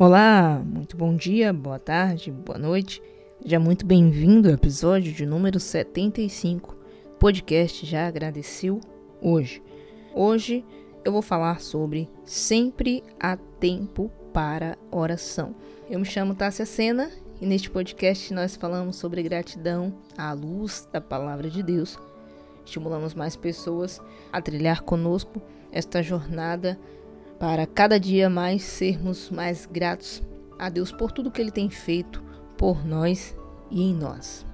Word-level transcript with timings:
Olá, 0.00 0.62
muito 0.64 0.96
bom 0.96 1.16
dia, 1.16 1.52
boa 1.52 1.76
tarde, 1.76 2.30
boa 2.30 2.56
noite. 2.56 3.02
Seja 3.42 3.58
muito 3.58 3.84
bem-vindo 3.84 4.46
ao 4.46 4.54
episódio 4.54 5.12
de 5.12 5.26
número 5.26 5.58
75. 5.58 6.76
Podcast 7.18 7.84
já 7.84 8.06
agradeceu 8.06 8.80
hoje. 9.20 9.60
Hoje 10.14 10.64
eu 11.04 11.10
vou 11.10 11.20
falar 11.20 11.60
sobre 11.60 12.08
sempre 12.24 13.02
há 13.18 13.36
tempo 13.58 14.08
para 14.32 14.78
oração. 14.92 15.52
Eu 15.90 15.98
me 15.98 16.04
chamo 16.04 16.32
Tássia 16.32 16.64
Sena 16.64 17.10
e 17.40 17.44
neste 17.44 17.68
podcast 17.68 18.32
nós 18.32 18.54
falamos 18.54 18.94
sobre 18.94 19.20
gratidão 19.24 19.92
à 20.16 20.32
luz 20.32 20.88
da 20.92 21.00
palavra 21.00 21.50
de 21.50 21.60
Deus. 21.60 21.98
Estimulamos 22.64 23.14
mais 23.14 23.34
pessoas 23.34 24.00
a 24.32 24.40
trilhar 24.40 24.82
conosco 24.82 25.42
esta 25.72 26.04
jornada 26.04 26.78
para 27.38 27.66
cada 27.66 27.98
dia 27.98 28.28
mais 28.28 28.62
sermos 28.62 29.30
mais 29.30 29.66
gratos 29.66 30.22
a 30.58 30.68
Deus 30.68 30.90
por 30.90 31.12
tudo 31.12 31.30
que 31.30 31.40
Ele 31.40 31.52
tem 31.52 31.70
feito 31.70 32.22
por 32.56 32.84
nós 32.84 33.36
e 33.70 33.82
em 33.82 33.94
nós. 33.94 34.44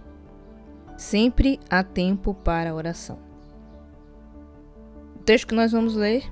Sempre 0.97 1.59
há 1.69 1.83
tempo 1.83 2.35
para 2.35 2.75
oração. 2.75 3.19
O 5.17 5.19
texto 5.21 5.49
que 5.49 5.55
nós 5.55 5.73
vamos 5.73 5.97
ler 5.97 6.31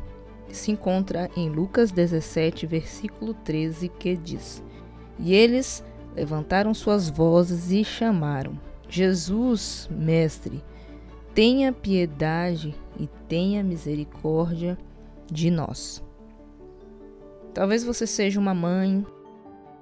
se 0.49 0.71
encontra 0.71 1.31
em 1.37 1.49
Lucas 1.49 1.91
17, 1.91 2.67
versículo 2.67 3.33
13, 3.33 3.89
que 3.89 4.17
diz: 4.17 4.63
E 5.19 5.35
eles 5.35 5.83
levantaram 6.15 6.75
suas 6.75 7.09
vozes 7.09 7.71
e 7.71 7.83
chamaram: 7.83 8.59
Jesus, 8.89 9.89
Mestre, 9.91 10.63
tenha 11.35 11.73
piedade 11.73 12.75
e 13.01 13.09
tenha 13.27 13.65
misericórdia 13.65 14.77
de 15.31 15.51
nós. 15.51 16.05
Talvez 17.55 17.85
você 17.85 18.07
seja 18.07 18.41
uma 18.41 18.55
mãe, 18.55 19.05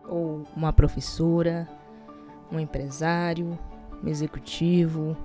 ou 0.09 0.45
uma 0.57 0.73
professora, 0.73 1.69
um 2.51 2.59
empresário, 2.59 3.59
um 4.03 4.09
executivo, 4.09 5.17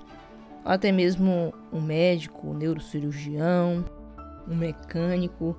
ou 0.64 0.72
até 0.72 0.92
mesmo 0.92 1.54
um 1.74 1.82
médico, 1.82 2.48
um 2.48 2.54
neurocirurgião, 2.54 3.84
um 4.48 4.56
mecânico 4.56 5.56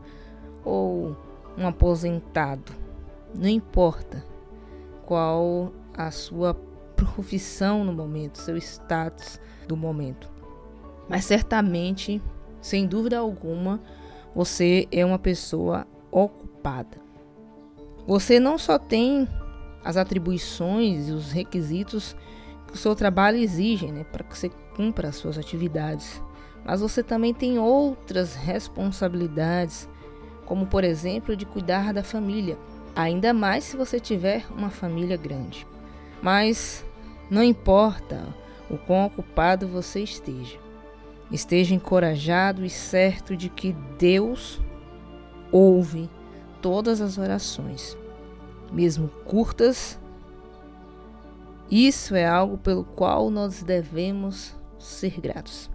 ou 0.65 1.17
um 1.59 1.67
aposentado. 1.67 2.73
Não 3.35 3.49
importa 3.49 4.25
qual 5.05 5.73
a 5.93 6.11
sua 6.11 6.55
profissão 6.95 7.85
no 7.85 7.93
momento, 7.93 8.39
seu 8.39 8.57
status 8.57 9.41
do 9.67 9.77
momento. 9.77 10.31
Mas 11.09 11.25
certamente, 11.25 12.23
sem 12.61 12.87
dúvida 12.87 13.19
alguma, 13.19 13.81
você 14.35 14.87
é 14.91 15.05
uma 15.05 15.19
pessoa 15.19 15.87
ocupada. 16.11 16.46
Você 18.07 18.41
não 18.41 18.59
só 18.59 18.79
tem 18.79 19.29
as 19.85 19.97
atribuições 19.97 21.09
e 21.09 21.13
os 21.13 21.31
requisitos 21.31 22.17
que 22.67 22.75
o 22.75 22.77
seu 22.77 22.95
trabalho 22.95 23.37
exige, 23.37 23.87
né, 23.87 24.05
para 24.05 24.25
que 24.25 24.37
você 24.37 24.51
cumpra 24.75 25.09
as 25.09 25.17
suas 25.17 25.39
atividades, 25.39 26.21
mas 26.65 26.81
você 26.81 27.03
também 27.03 27.33
tem 27.33 27.59
outras 27.59 28.35
responsabilidades, 28.35 29.89
como 30.45 30.67
por 30.67 30.83
exemplo 30.83 31.37
de 31.37 31.47
cuidar 31.47 31.93
da 31.93 32.03
família, 32.03 32.59
ainda 32.95 33.33
mais 33.33 33.65
se 33.65 33.77
você 33.77 34.01
tiver 34.01 34.45
uma 34.51 34.71
família 34.71 35.17
grande. 35.17 35.67
Mas 36.21 36.85
não 37.31 37.43
importa 37.43 38.27
o 38.69 38.77
quão 38.77 39.07
ocupado 39.07 39.69
você 39.69 40.01
esteja, 40.01 40.59
esteja 41.31 41.75
encorajado 41.75 42.65
e 42.65 42.71
certo 42.71 43.37
de 43.37 43.49
que 43.49 43.73
Deus 43.99 44.61
ouve 45.53 46.11
todas 46.67 47.01
as 47.01 47.17
orações, 47.17 47.97
mesmo 48.73 49.07
curtas. 49.25 49.97
Isso 51.71 52.17
é 52.17 52.27
algo 52.27 52.59
pelo 52.59 52.83
qual 52.83 53.31
nós 53.31 53.63
devemos 53.63 54.53
ser 54.77 55.21
gratos. 55.21 55.71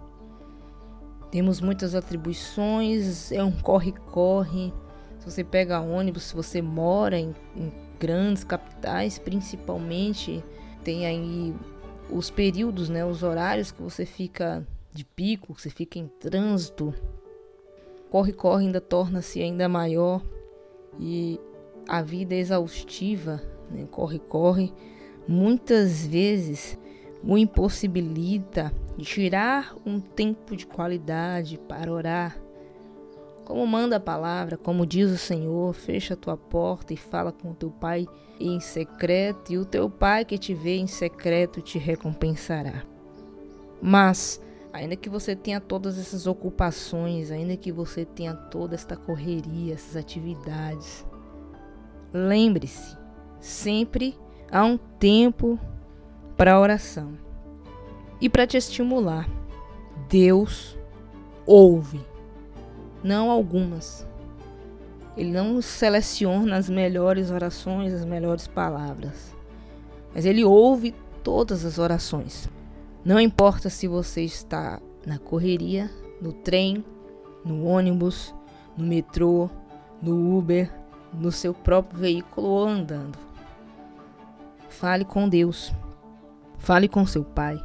Temos 1.30 1.62
muitas 1.62 1.94
atribuições, 1.94 3.32
é 3.32 3.42
um 3.42 3.52
corre-corre. 3.52 4.70
Se 5.18 5.30
você 5.30 5.42
pega 5.42 5.80
ônibus, 5.80 6.24
se 6.24 6.34
você 6.34 6.60
mora 6.60 7.18
em, 7.18 7.34
em 7.56 7.72
grandes 7.98 8.44
capitais, 8.44 9.18
principalmente, 9.18 10.44
tem 10.84 11.06
aí 11.06 11.54
os 12.10 12.28
períodos, 12.28 12.90
né, 12.90 13.02
os 13.02 13.22
horários 13.22 13.72
que 13.72 13.80
você 13.80 14.04
fica 14.04 14.62
de 14.92 15.06
pico, 15.06 15.58
você 15.58 15.70
fica 15.70 15.98
em 15.98 16.06
trânsito. 16.06 16.92
Corre-corre 18.10 18.66
ainda 18.66 18.78
torna-se 18.78 19.40
ainda 19.40 19.70
maior 19.70 20.20
e 20.98 21.40
a 21.88 22.02
vida 22.02 22.34
exaustiva, 22.34 23.42
né, 23.70 23.86
corre-corre, 23.90 24.72
muitas 25.26 26.06
vezes 26.06 26.78
o 27.24 27.38
impossibilita 27.38 28.72
de 28.96 29.04
tirar 29.04 29.74
um 29.86 30.00
tempo 30.00 30.56
de 30.56 30.66
qualidade 30.66 31.58
para 31.58 31.92
orar. 31.92 32.36
Como 33.44 33.66
manda 33.66 33.96
a 33.96 34.00
palavra, 34.00 34.56
como 34.56 34.86
diz 34.86 35.10
o 35.10 35.18
Senhor, 35.18 35.72
fecha 35.74 36.14
a 36.14 36.16
tua 36.16 36.36
porta 36.36 36.92
e 36.92 36.96
fala 36.96 37.32
com 37.32 37.50
o 37.50 37.54
teu 37.54 37.70
pai 37.70 38.06
em 38.38 38.60
secreto, 38.60 39.52
e 39.52 39.58
o 39.58 39.64
teu 39.64 39.90
pai 39.90 40.24
que 40.24 40.38
te 40.38 40.54
vê 40.54 40.76
em 40.76 40.86
secreto 40.86 41.60
te 41.60 41.78
recompensará. 41.78 42.84
Mas, 43.80 44.40
ainda 44.72 44.96
que 44.96 45.10
você 45.10 45.36
tenha 45.36 45.60
todas 45.60 45.98
essas 45.98 46.26
ocupações, 46.26 47.30
ainda 47.30 47.56
que 47.56 47.70
você 47.70 48.04
tenha 48.04 48.34
toda 48.34 48.74
esta 48.74 48.96
correria, 48.96 49.74
essas 49.74 49.96
atividades, 49.96 51.04
lembre-se, 52.12 52.96
sempre 53.38 54.18
há 54.50 54.64
um 54.64 54.78
tempo 54.78 55.58
para 56.36 56.58
oração. 56.58 57.12
E 58.20 58.28
para 58.28 58.46
te 58.46 58.56
estimular, 58.56 59.28
Deus 60.08 60.78
ouve, 61.44 62.00
não 63.02 63.30
algumas. 63.30 64.06
Ele 65.16 65.30
não 65.30 65.60
seleciona 65.60 66.56
as 66.56 66.70
melhores 66.70 67.30
orações, 67.30 67.92
as 67.92 68.04
melhores 68.04 68.46
palavras, 68.46 69.36
mas 70.14 70.24
ele 70.24 70.44
ouve 70.44 70.94
todas 71.22 71.64
as 71.64 71.78
orações. 71.78 72.48
Não 73.04 73.18
importa 73.20 73.68
se 73.68 73.88
você 73.88 74.22
está 74.22 74.80
na 75.04 75.18
correria, 75.18 75.90
no 76.20 76.32
trem, 76.32 76.84
no 77.44 77.64
ônibus, 77.64 78.34
no 78.76 78.84
metrô, 78.84 79.50
no 80.00 80.38
Uber, 80.38 80.72
no 81.12 81.32
seu 81.32 81.52
próprio 81.52 82.00
veículo 82.00 82.48
ou 82.48 82.66
andando. 82.66 83.18
Fale 84.68 85.04
com 85.04 85.28
Deus. 85.28 85.72
Fale 86.58 86.88
com 86.88 87.04
seu 87.04 87.24
Pai 87.24 87.60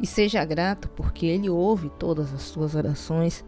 e 0.00 0.06
seja 0.06 0.44
grato 0.44 0.88
porque 0.90 1.26
Ele 1.26 1.50
ouve 1.50 1.90
todas 1.98 2.32
as 2.32 2.42
suas 2.42 2.74
orações, 2.74 3.44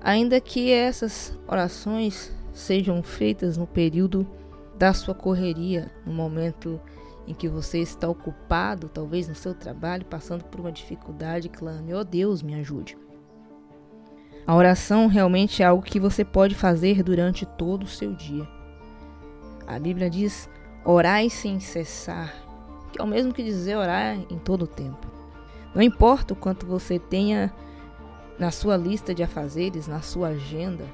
ainda 0.00 0.40
que 0.40 0.70
essas 0.70 1.36
orações 1.46 2.32
sejam 2.52 3.02
feitas 3.02 3.56
no 3.56 3.66
período 3.66 4.26
da 4.78 4.92
sua 4.92 5.14
correria, 5.14 5.90
no 6.06 6.12
momento 6.12 6.80
em 7.30 7.34
que 7.34 7.48
você 7.48 7.78
está 7.78 8.08
ocupado, 8.08 8.88
talvez 8.88 9.28
no 9.28 9.34
seu 9.34 9.54
trabalho, 9.54 10.04
passando 10.04 10.44
por 10.44 10.60
uma 10.60 10.72
dificuldade, 10.72 11.48
clame: 11.48 11.94
"Oh 11.94 12.02
Deus, 12.02 12.42
me 12.42 12.54
ajude". 12.54 12.98
A 14.46 14.54
oração 14.54 15.06
realmente 15.06 15.62
é 15.62 15.66
algo 15.66 15.82
que 15.82 16.00
você 16.00 16.24
pode 16.24 16.54
fazer 16.54 17.02
durante 17.02 17.46
todo 17.46 17.84
o 17.84 17.88
seu 17.88 18.12
dia. 18.12 18.46
A 19.66 19.78
Bíblia 19.78 20.10
diz: 20.10 20.50
"Orai 20.84 21.30
sem 21.30 21.60
cessar" 21.60 22.50
que 22.92 23.00
é 23.00 23.04
o 23.04 23.06
mesmo 23.06 23.32
que 23.32 23.42
dizer 23.44 23.76
orar 23.76 24.16
em 24.28 24.38
todo 24.38 24.62
o 24.62 24.66
tempo. 24.66 25.06
Não 25.72 25.80
importa 25.80 26.34
o 26.34 26.36
quanto 26.36 26.66
você 26.66 26.98
tenha 26.98 27.52
na 28.36 28.50
sua 28.50 28.76
lista 28.76 29.14
de 29.14 29.22
afazeres, 29.22 29.86
na 29.86 30.00
sua 30.00 30.28
agenda, 30.28 30.84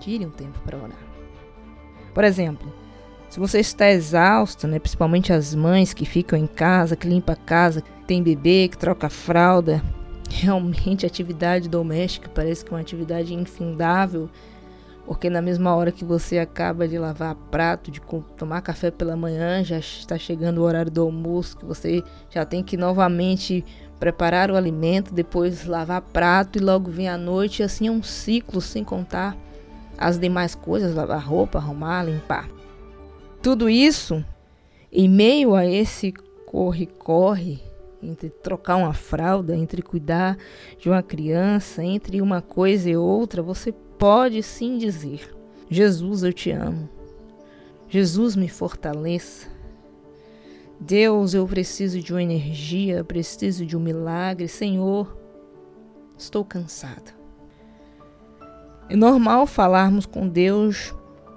tire 0.00 0.24
um 0.24 0.30
tempo 0.30 0.58
para 0.60 0.78
orar. 0.78 0.98
Por 2.14 2.24
exemplo, 2.24 2.72
se 3.28 3.38
você 3.38 3.60
está 3.60 3.90
exausto, 3.90 4.66
né, 4.66 4.78
principalmente 4.78 5.32
as 5.32 5.54
mães 5.54 5.92
que 5.92 6.04
ficam 6.04 6.38
em 6.38 6.46
casa, 6.46 6.96
que 6.96 7.08
limpa 7.08 7.32
a 7.32 7.36
casa, 7.36 7.82
que 7.82 7.90
tem 8.06 8.22
bebê, 8.22 8.68
que 8.68 8.78
troca 8.78 9.08
fralda, 9.08 9.82
realmente 10.30 11.04
a 11.04 11.08
atividade 11.08 11.68
doméstica 11.68 12.30
parece 12.32 12.64
que 12.64 12.72
é 12.72 12.74
uma 12.74 12.80
atividade 12.80 13.34
infindável 13.34 14.30
porque 15.06 15.30
na 15.30 15.40
mesma 15.40 15.74
hora 15.74 15.92
que 15.92 16.04
você 16.04 16.38
acaba 16.38 16.88
de 16.88 16.98
lavar 16.98 17.36
prato, 17.48 17.92
de 17.92 18.02
tomar 18.36 18.60
café 18.60 18.90
pela 18.90 19.16
manhã, 19.16 19.62
já 19.62 19.78
está 19.78 20.18
chegando 20.18 20.58
o 20.58 20.62
horário 20.62 20.90
do 20.90 21.00
almoço, 21.00 21.56
que 21.56 21.64
você 21.64 22.02
já 22.28 22.44
tem 22.44 22.62
que 22.62 22.76
novamente 22.76 23.64
preparar 24.00 24.50
o 24.50 24.56
alimento, 24.56 25.14
depois 25.14 25.64
lavar 25.64 26.02
prato 26.02 26.58
e 26.58 26.60
logo 26.60 26.90
vem 26.90 27.08
a 27.08 27.16
noite, 27.16 27.62
assim 27.62 27.86
é 27.86 27.90
um 27.90 28.02
ciclo 28.02 28.60
sem 28.60 28.82
contar 28.82 29.36
as 29.96 30.18
demais 30.18 30.56
coisas, 30.56 30.94
lavar 30.94 31.24
roupa, 31.24 31.58
arrumar, 31.58 32.02
limpar. 32.02 32.55
Tudo 33.46 33.70
isso 33.70 34.24
em 34.90 35.08
meio 35.08 35.54
a 35.54 35.64
esse 35.64 36.10
corre-corre 36.46 37.60
entre 38.02 38.28
trocar 38.28 38.74
uma 38.74 38.92
fralda, 38.92 39.54
entre 39.54 39.82
cuidar 39.82 40.36
de 40.80 40.88
uma 40.88 41.00
criança, 41.00 41.80
entre 41.84 42.20
uma 42.20 42.42
coisa 42.42 42.90
e 42.90 42.96
outra, 42.96 43.44
você 43.44 43.70
pode 43.70 44.42
sim 44.42 44.76
dizer: 44.78 45.32
Jesus, 45.70 46.24
eu 46.24 46.32
te 46.32 46.50
amo. 46.50 46.88
Jesus 47.88 48.34
me 48.34 48.48
fortaleça. 48.48 49.46
Deus, 50.80 51.32
eu 51.32 51.46
preciso 51.46 52.00
de 52.00 52.12
uma 52.12 52.24
energia, 52.24 53.04
preciso 53.04 53.64
de 53.64 53.76
um 53.76 53.80
milagre. 53.80 54.48
Senhor, 54.48 55.16
estou 56.18 56.44
cansada. 56.44 57.14
É 58.88 58.96
normal 58.96 59.46
falarmos 59.46 60.04
com 60.04 60.26
Deus 60.26 60.92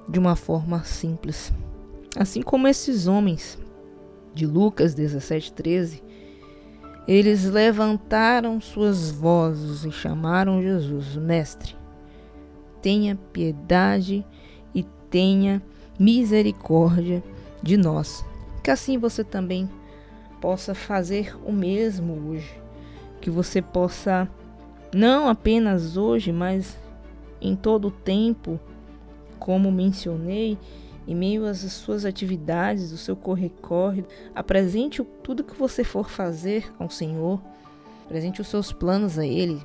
de 0.08 0.18
uma 0.18 0.36
forma 0.36 0.84
simples. 0.84 1.54
Assim 2.20 2.42
como 2.42 2.68
esses 2.68 3.08
homens 3.08 3.58
de 4.34 4.46
Lucas 4.46 4.94
17:13, 4.94 6.04
eles 7.08 7.46
levantaram 7.46 8.60
suas 8.60 9.10
vozes 9.10 9.86
e 9.86 9.92
chamaram 9.94 10.62
Jesus, 10.62 11.16
mestre. 11.16 11.78
Tenha 12.82 13.18
piedade 13.32 14.26
e 14.76 14.84
tenha 15.10 15.64
misericórdia 15.98 17.24
de 17.64 17.78
nós. 17.78 18.26
Que 18.62 18.70
assim 18.70 18.98
você 18.98 19.24
também 19.24 19.70
possa 20.42 20.76
fazer 20.76 21.38
o 21.48 21.54
mesmo 21.54 22.32
hoje. 22.32 22.54
Que 23.22 23.30
você 23.30 23.62
possa, 23.62 24.30
não 24.94 25.30
apenas 25.30 25.96
hoje, 25.96 26.34
mas 26.34 26.78
em 27.42 27.56
todo 27.56 27.88
o 27.88 27.92
tempo, 27.92 28.60
como 29.40 29.72
mencionei, 29.72 30.58
em 31.08 31.16
meio 31.16 31.46
às 31.46 31.60
suas 31.60 32.06
atividades, 32.06 32.92
o 32.92 32.98
seu 32.98 33.16
corre-corre, 33.16 34.06
apresente 34.36 35.04
tudo 35.24 35.44
que 35.44 35.58
você 35.58 35.84
for 35.84 36.10
fazer 36.10 36.72
ao 36.78 36.90
Senhor, 36.90 37.42
apresente 38.06 38.42
os 38.42 38.48
seus 38.48 38.72
planos 38.72 39.18
a 39.18 39.26
Ele 39.26 39.62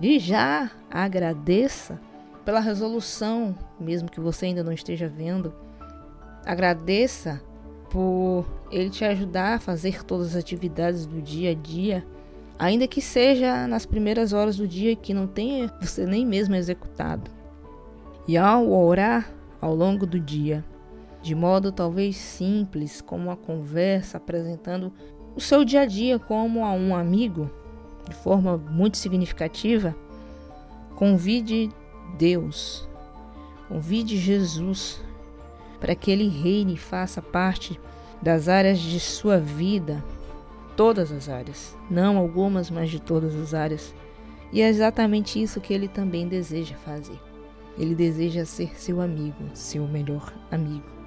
e 0.00 0.18
já 0.18 0.70
agradeça 0.90 2.00
pela 2.44 2.60
resolução, 2.60 3.54
mesmo 3.78 4.10
que 4.10 4.20
você 4.20 4.46
ainda 4.46 4.62
não 4.62 4.72
esteja 4.72 5.08
vendo. 5.08 5.52
Agradeça 6.46 7.42
por 7.90 8.46
Ele 8.70 8.90
te 8.90 9.04
ajudar 9.04 9.54
a 9.54 9.58
fazer 9.58 10.04
todas 10.04 10.28
as 10.28 10.36
atividades 10.36 11.04
do 11.04 11.20
dia 11.20 11.50
a 11.50 11.54
dia, 11.54 12.06
ainda 12.58 12.86
que 12.86 13.02
seja 13.02 13.66
nas 13.66 13.84
primeiras 13.84 14.32
horas 14.32 14.56
do 14.56 14.66
dia 14.66 14.96
que 14.96 15.12
não 15.12 15.26
tenha 15.26 15.72
você 15.80 16.06
nem 16.06 16.24
mesmo 16.24 16.54
executado. 16.54 17.30
E 18.26 18.36
ao 18.36 18.70
orar 18.70 19.30
ao 19.60 19.74
longo 19.74 20.06
do 20.06 20.18
dia, 20.18 20.64
de 21.22 21.34
modo 21.34 21.72
talvez 21.72 22.16
simples, 22.16 23.00
como 23.00 23.24
uma 23.24 23.36
conversa, 23.36 24.16
apresentando 24.16 24.92
o 25.34 25.40
seu 25.40 25.64
dia 25.64 25.82
a 25.82 25.86
dia 25.86 26.18
como 26.18 26.64
a 26.64 26.72
um 26.72 26.94
amigo, 26.94 27.50
de 28.08 28.14
forma 28.14 28.56
muito 28.56 28.96
significativa, 28.96 29.94
convide 30.94 31.70
Deus, 32.16 32.88
convide 33.68 34.16
Jesus 34.16 35.00
para 35.78 35.94
que 35.94 36.10
ele 36.10 36.28
reine 36.28 36.74
e 36.74 36.78
faça 36.78 37.22
parte 37.22 37.78
das 38.20 38.48
áreas 38.48 38.78
de 38.78 38.98
sua 38.98 39.38
vida, 39.38 40.02
todas 40.76 41.12
as 41.12 41.28
áreas, 41.28 41.76
não 41.90 42.16
algumas, 42.16 42.70
mas 42.70 42.90
de 42.90 43.00
todas 43.00 43.34
as 43.34 43.54
áreas. 43.54 43.94
E 44.52 44.60
é 44.60 44.68
exatamente 44.68 45.40
isso 45.40 45.60
que 45.60 45.72
ele 45.72 45.88
também 45.88 46.26
deseja 46.26 46.74
fazer. 46.76 47.27
Ele 47.78 47.94
deseja 47.94 48.44
ser 48.44 48.78
seu 48.78 49.00
amigo, 49.00 49.44
seu 49.54 49.86
melhor 49.86 50.32
amigo 50.50 50.98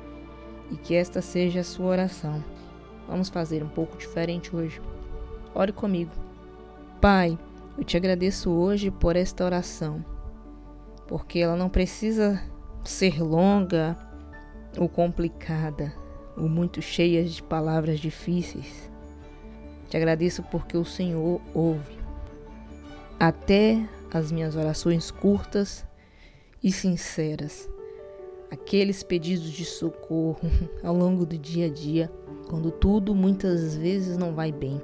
e 0.72 0.78
que 0.78 0.96
esta 0.96 1.22
seja 1.22 1.60
a 1.60 1.64
sua 1.66 1.88
oração. 1.88 2.44
Vamos 3.08 3.30
fazer 3.30 3.62
um 3.62 3.68
pouco 3.68 3.98
diferente 3.98 4.56
hoje. 4.56 4.82
Ore 5.54 5.74
comigo. 5.74 6.12
Pai, 7.02 7.38
eu 7.78 7.84
te 7.84 7.98
agradeço 7.98 8.50
hoje 8.50 8.90
por 8.90 9.16
esta 9.16 9.44
oração, 9.44 10.04
porque 11.08 11.40
ela 11.40 11.58
não 11.58 11.70
precisa 11.70 12.42
ser 12.86 13.22
longa 13.22 13.98
ou 14.78 14.88
complicada 14.88 15.94
ou 16.38 16.48
muito 16.48 16.82
cheia 16.82 17.24
de 17.26 17.44
palavras 17.44 18.00
difíceis. 18.00 18.90
Te 19.90 19.98
agradeço 19.98 20.42
porque 20.44 20.78
o 20.78 20.86
Senhor 20.86 21.42
ouve 21.54 22.00
até 23.20 23.86
as 24.14 24.32
minhas 24.32 24.56
orações 24.56 25.12
curtas 25.12 25.86
e 26.64 26.72
sinceras 26.72 27.70
aqueles 28.52 29.02
pedidos 29.02 29.50
de 29.50 29.64
socorro 29.64 30.42
ao 30.84 30.96
longo 30.96 31.26
do 31.26 31.38
dia 31.38 31.68
a 31.68 31.70
dia, 31.70 32.12
quando 32.50 32.70
tudo 32.70 33.16
muitas 33.16 33.76
vezes 33.76 34.18
não 34.18 34.34
vai 34.34 34.52
bem. 34.52 34.82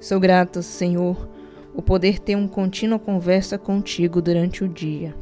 Sou 0.00 0.18
grata, 0.18 0.60
Senhor, 0.60 1.28
o 1.72 1.80
poder 1.80 2.18
ter 2.18 2.34
uma 2.34 2.48
contínua 2.48 2.98
conversa 2.98 3.56
contigo 3.56 4.20
durante 4.20 4.64
o 4.64 4.68
dia, 4.68 5.14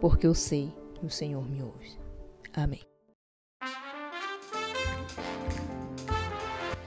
porque 0.00 0.26
eu 0.26 0.34
sei 0.34 0.72
que 0.94 1.04
o 1.04 1.10
Senhor 1.10 1.46
me 1.48 1.62
ouve. 1.62 1.98
Amém. 2.54 2.80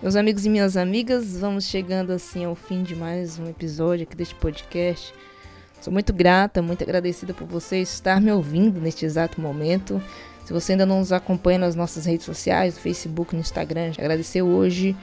Meus 0.01 0.15
amigos 0.17 0.45
e 0.45 0.49
minhas 0.49 0.75
amigas, 0.75 1.37
vamos 1.37 1.65
chegando 1.65 2.11
assim 2.11 2.43
ao 2.43 2.55
fim 2.55 2.83
de 2.83 2.93
mais 2.95 3.39
um 3.39 3.47
episódio 3.47 4.03
aqui 4.03 4.17
deste 4.17 4.35
podcast. 4.35 5.13
Sou 5.83 5.91
muito 5.91 6.13
grata, 6.13 6.61
muito 6.61 6.81
agradecida 6.81 7.33
por 7.33 7.45
você 7.45 7.79
estar 7.79 8.21
me 8.21 8.31
ouvindo 8.31 8.79
neste 8.79 9.03
exato 9.03 9.41
momento. 9.41 10.01
Se 10.45 10.53
você 10.53 10.71
ainda 10.71 10.85
não 10.85 10.99
nos 10.99 11.11
acompanha 11.11 11.59
nas 11.59 11.75
nossas 11.75 12.05
redes 12.05 12.25
sociais, 12.25 12.75
no 12.75 12.79
Facebook, 12.79 13.35
no 13.35 13.41
Instagram, 13.41 13.91
agradecer 13.97 14.41
hoje, 14.41 14.95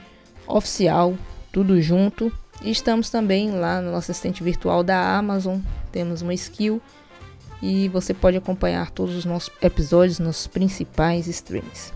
oficial, 0.47 1.15
tudo 1.51 1.79
junto. 1.79 2.33
E 2.63 2.71
estamos 2.71 3.11
também 3.11 3.51
lá 3.51 3.79
no 3.79 3.91
nosso 3.91 4.09
assistente 4.09 4.41
virtual 4.41 4.83
da 4.83 5.15
Amazon. 5.15 5.59
Temos 5.91 6.23
uma 6.23 6.33
skill 6.33 6.81
e 7.61 7.87
você 7.89 8.11
pode 8.11 8.37
acompanhar 8.37 8.89
todos 8.89 9.15
os 9.15 9.23
nossos 9.23 9.51
episódios 9.61 10.17
nos 10.17 10.47
principais 10.47 11.27
streams. 11.27 11.93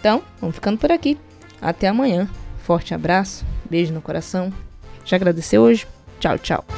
Então, 0.00 0.24
vamos 0.40 0.56
ficando 0.56 0.76
por 0.76 0.90
aqui. 0.90 1.16
Até 1.62 1.86
amanhã. 1.86 2.28
Forte 2.64 2.92
abraço, 2.92 3.46
beijo 3.70 3.94
no 3.94 4.02
coração. 4.02 4.52
Já 5.04 5.14
agradeceu 5.14 5.62
hoje? 5.62 5.86
Tchau, 6.18 6.36
tchau. 6.36 6.77